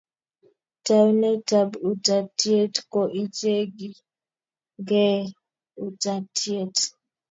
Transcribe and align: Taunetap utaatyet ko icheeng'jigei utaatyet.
Taunetap 0.85 1.69
utaatyet 1.89 2.75
ko 2.91 3.01
icheeng'jigei 3.21 5.19
utaatyet. 5.85 6.75